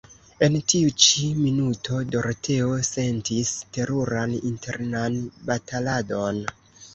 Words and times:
En 0.45 0.55
tiu 0.71 0.93
ĉi 1.01 1.27
minuto 1.41 1.99
Doroteo 2.15 2.69
sentis 2.87 3.51
teruran 3.77 4.35
internan 4.53 5.21
bataladon. 5.51 6.43